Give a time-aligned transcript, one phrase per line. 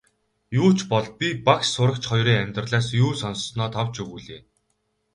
[0.61, 4.37] Юу ч бол би багш сурагч хоёрын амьдралаас юу сонссоноо товч өгүүлье.